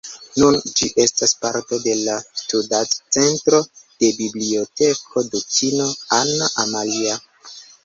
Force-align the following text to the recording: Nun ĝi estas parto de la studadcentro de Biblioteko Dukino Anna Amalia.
Nun 0.41 0.55
ĝi 0.77 0.87
estas 1.03 1.33
parto 1.43 1.77
de 1.83 1.93
la 2.05 2.15
studadcentro 2.41 3.61
de 3.83 4.11
Biblioteko 4.23 5.27
Dukino 5.37 5.89
Anna 6.23 6.51
Amalia. 6.67 7.23